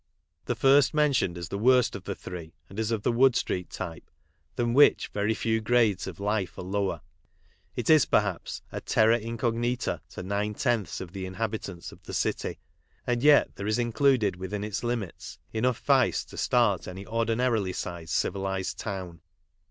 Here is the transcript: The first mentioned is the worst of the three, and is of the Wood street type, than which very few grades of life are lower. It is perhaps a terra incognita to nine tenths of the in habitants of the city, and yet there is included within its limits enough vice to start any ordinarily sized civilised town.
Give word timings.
The 0.45 0.55
first 0.55 0.95
mentioned 0.95 1.37
is 1.37 1.49
the 1.49 1.59
worst 1.59 1.95
of 1.95 2.05
the 2.05 2.15
three, 2.15 2.55
and 2.67 2.79
is 2.79 2.89
of 2.89 3.03
the 3.03 3.11
Wood 3.11 3.35
street 3.35 3.69
type, 3.69 4.09
than 4.55 4.73
which 4.73 5.09
very 5.09 5.35
few 5.35 5.61
grades 5.61 6.07
of 6.07 6.19
life 6.19 6.57
are 6.57 6.63
lower. 6.63 7.01
It 7.75 7.87
is 7.87 8.05
perhaps 8.07 8.63
a 8.71 8.81
terra 8.81 9.19
incognita 9.19 10.01
to 10.09 10.23
nine 10.23 10.55
tenths 10.55 11.01
of 11.01 11.11
the 11.11 11.27
in 11.27 11.35
habitants 11.35 11.91
of 11.91 12.01
the 12.01 12.15
city, 12.15 12.57
and 13.05 13.21
yet 13.21 13.55
there 13.57 13.67
is 13.67 13.77
included 13.77 14.37
within 14.37 14.63
its 14.63 14.83
limits 14.83 15.37
enough 15.53 15.79
vice 15.81 16.25
to 16.25 16.35
start 16.35 16.87
any 16.87 17.05
ordinarily 17.05 17.71
sized 17.71 18.09
civilised 18.15 18.79
town. 18.79 19.21